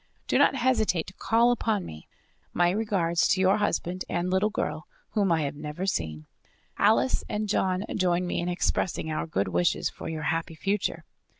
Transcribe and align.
Do 0.27 0.39
not 0.39 0.55
hesitate 0.55 1.05
to 1.05 1.13
call 1.13 1.51
upon 1.51 1.85
me. 1.85 2.07
My 2.53 2.71
regards 2.71 3.27
to 3.27 3.39
your 3.39 3.57
husband 3.57 4.03
and 4.09 4.31
little 4.31 4.49
girl 4.49 4.87
whom 5.11 5.31
I 5.31 5.43
have 5.43 5.53
never 5.55 5.85
seen; 5.85 6.25
Alice 6.79 7.23
and 7.29 7.47
John 7.47 7.83
join 7.97 8.25
me 8.25 8.39
in 8.39 8.49
expressing 8.49 9.11
our 9.11 9.27
good 9.27 9.49
wishes 9.49 9.91
for 9.91 10.09
your 10.09 10.23
happy 10.23 10.55
future. 10.55 11.03